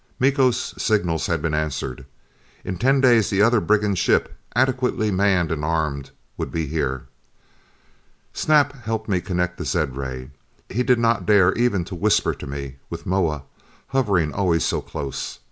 Miko's 0.19 0.73
signals 0.81 1.27
had 1.27 1.43
been 1.43 1.53
answered. 1.53 2.07
In 2.65 2.79
ten 2.79 3.01
days 3.01 3.29
the 3.29 3.43
other 3.43 3.59
brigand 3.61 3.99
ship, 3.99 4.35
adequately 4.55 5.11
manned 5.11 5.51
and 5.51 5.63
armed, 5.63 6.09
would 6.37 6.51
be 6.51 6.65
here. 6.65 7.03
Snap 8.33 8.73
helped 8.83 9.07
me 9.07 9.21
connect 9.21 9.59
the 9.59 9.63
zed 9.63 9.95
ray. 9.95 10.31
He 10.69 10.81
did 10.81 10.97
not 10.97 11.27
dare 11.27 11.53
even 11.53 11.85
to 11.85 11.93
whisper 11.93 12.33
to 12.33 12.47
me, 12.47 12.77
with 12.89 13.05
Moa 13.05 13.43
hovering 13.89 14.33
always 14.33 14.65
so 14.65 14.81
close. 14.81 15.37